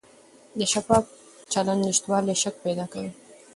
[0.57, 1.05] د شفاف
[1.53, 3.11] چلند نشتوالی شک پیدا کوي